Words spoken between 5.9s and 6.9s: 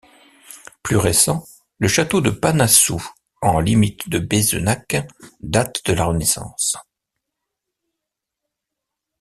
la Renaissance.